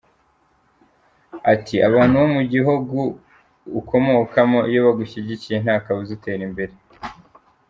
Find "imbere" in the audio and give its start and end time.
6.49-6.73